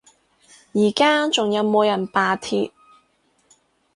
[0.73, 2.71] 而家仲有冇人罷鐵？